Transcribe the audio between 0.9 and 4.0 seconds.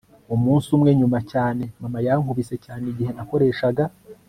nyuma cyane, mama yankubise cyane igihe nakoreshaga